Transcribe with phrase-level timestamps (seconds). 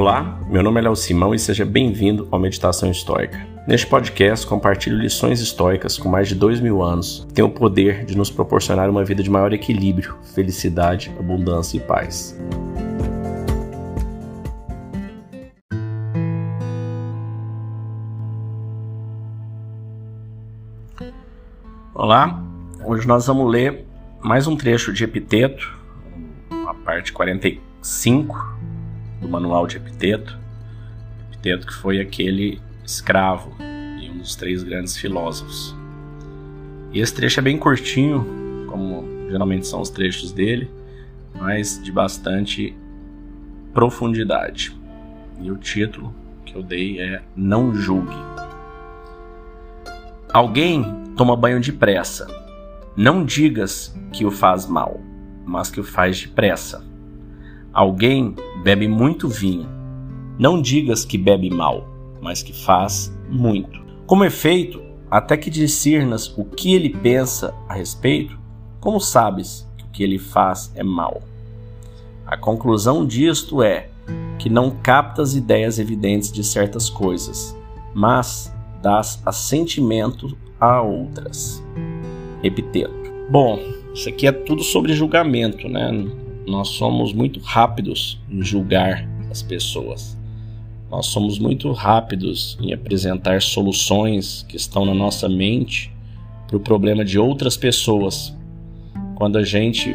[0.00, 3.46] Olá, meu nome é Léo Simão e seja bem-vindo ao Meditação Histórica.
[3.68, 8.06] Neste podcast, compartilho lições históricas com mais de dois mil anos que têm o poder
[8.06, 12.34] de nos proporcionar uma vida de maior equilíbrio, felicidade, abundância e paz.
[21.94, 22.42] Olá,
[22.86, 23.84] hoje nós vamos ler
[24.22, 25.78] mais um trecho de Epiteto,
[26.66, 28.59] a parte 45
[29.20, 30.38] do manual de Epiteto.
[31.28, 33.54] Epiteto que foi aquele escravo
[34.00, 35.74] e um dos três grandes filósofos.
[36.92, 40.70] E esse trecho é bem curtinho, como geralmente são os trechos dele,
[41.38, 42.76] mas de bastante
[43.72, 44.76] profundidade.
[45.40, 48.16] E o título que eu dei é Não Julgue.
[50.32, 50.84] Alguém
[51.16, 52.26] toma banho depressa.
[52.96, 55.00] Não digas que o faz mal,
[55.44, 56.84] mas que o faz depressa.
[57.72, 58.34] Alguém
[58.64, 59.68] bebe muito vinho.
[60.38, 61.86] Não digas que bebe mal,
[62.20, 63.80] mas que faz muito.
[64.06, 68.38] Como efeito, até que discernas o que ele pensa a respeito,
[68.80, 71.22] como sabes que o que ele faz é mal?
[72.26, 73.90] A conclusão disto é
[74.38, 77.56] que não captas ideias evidentes de certas coisas,
[77.94, 81.62] mas das assentimento a outras.
[82.42, 82.94] Epiteto.
[83.28, 83.58] Bom,
[83.94, 85.90] isso aqui é tudo sobre julgamento, né?
[86.50, 90.18] Nós somos muito rápidos em julgar as pessoas.
[90.90, 95.92] Nós somos muito rápidos em apresentar soluções que estão na nossa mente
[96.48, 98.36] para o problema de outras pessoas.
[99.14, 99.94] Quando a gente,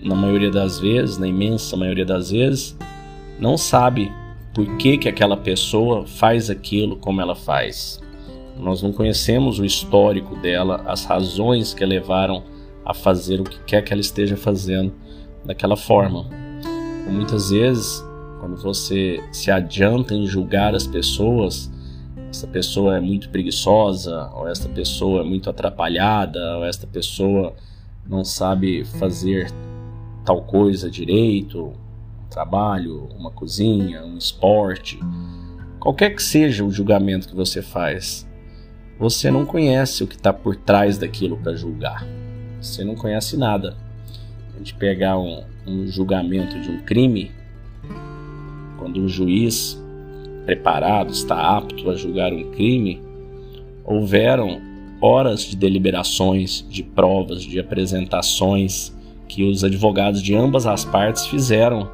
[0.00, 2.78] na maioria das vezes, na imensa maioria das vezes,
[3.40, 4.12] não sabe
[4.54, 8.00] por que, que aquela pessoa faz aquilo como ela faz.
[8.56, 12.44] Nós não conhecemos o histórico dela, as razões que a levaram
[12.84, 14.94] a fazer o que quer que ela esteja fazendo
[15.46, 16.26] daquela forma.
[17.08, 18.04] Muitas vezes,
[18.40, 21.70] quando você se adianta em julgar as pessoas,
[22.28, 27.54] essa pessoa é muito preguiçosa, ou esta pessoa é muito atrapalhada, ou esta pessoa
[28.06, 29.50] não sabe fazer
[30.24, 34.98] tal coisa direito, um trabalho, uma cozinha, um esporte,
[35.78, 38.28] qualquer que seja o julgamento que você faz,
[38.98, 42.04] você não conhece o que está por trás daquilo para julgar.
[42.60, 43.76] Você não conhece nada
[44.58, 47.30] gente pegar um, um julgamento de um crime,
[48.78, 49.82] quando um juiz
[50.44, 53.02] preparado está apto a julgar um crime,
[53.84, 54.60] houveram
[55.00, 58.94] horas de deliberações, de provas, de apresentações
[59.28, 61.90] que os advogados de ambas as partes fizeram,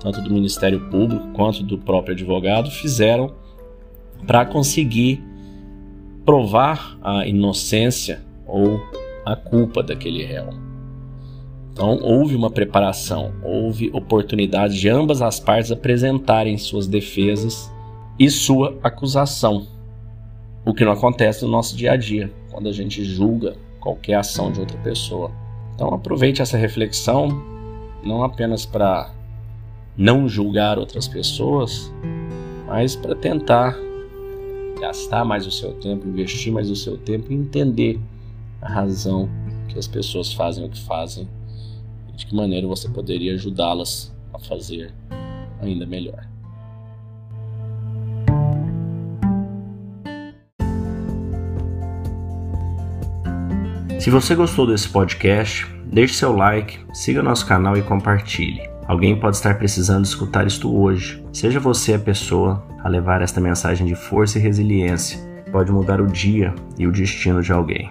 [0.00, 3.32] tanto do Ministério Público quanto do próprio advogado, fizeram
[4.26, 5.22] para conseguir
[6.24, 8.80] provar a inocência ou
[9.24, 10.73] a culpa daquele réu.
[11.74, 17.68] Então, houve uma preparação, houve oportunidade de ambas as partes apresentarem suas defesas
[18.16, 19.66] e sua acusação.
[20.64, 24.52] O que não acontece no nosso dia a dia, quando a gente julga qualquer ação
[24.52, 25.32] de outra pessoa.
[25.74, 27.42] Então, aproveite essa reflexão,
[28.04, 29.10] não apenas para
[29.96, 31.92] não julgar outras pessoas,
[32.68, 33.76] mas para tentar
[34.80, 37.98] gastar mais o seu tempo, investir mais o seu tempo e entender
[38.62, 39.28] a razão
[39.68, 41.28] que as pessoas fazem o que fazem
[42.16, 44.92] de que maneira você poderia ajudá-las a fazer
[45.60, 46.26] ainda melhor.
[53.98, 58.68] Se você gostou desse podcast, deixe seu like, siga nosso canal e compartilhe.
[58.86, 61.24] Alguém pode estar precisando escutar isto hoje.
[61.32, 65.18] Seja você a pessoa a levar esta mensagem de força e resiliência.
[65.50, 67.90] Pode mudar o dia e o destino de alguém.